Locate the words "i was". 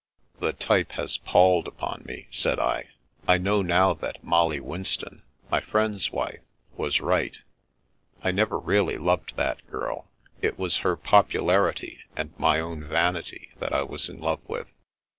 13.73-14.09